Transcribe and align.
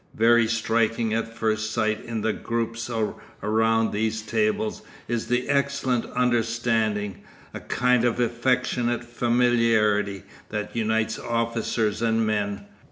Very 0.15 0.47
striking 0.47 1.13
at 1.13 1.37
first 1.37 1.69
sight 1.69 2.03
in 2.03 2.21
the 2.21 2.33
groups 2.33 2.89
around 3.43 3.91
these 3.91 4.23
tables 4.23 4.81
is 5.07 5.27
the 5.27 5.47
excellent 5.47 6.07
understanding, 6.13 7.21
a 7.53 7.59
kind 7.59 8.03
of 8.03 8.19
affectionate 8.19 9.03
familiarity, 9.03 10.23
that 10.49 10.75
unites 10.75 11.19
officers 11.19 12.01
and 12.01 12.25
men. 12.25 12.65